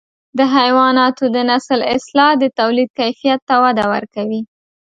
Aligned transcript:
د 0.37 0.39
حیواناتو 0.55 1.23
نسل 1.49 1.79
اصلاح 1.95 2.31
د 2.39 2.43
توليد 2.59 2.89
کیفیت 2.99 3.39
ته 3.49 3.55
وده 3.63 3.85
ورکوي. 3.93 4.41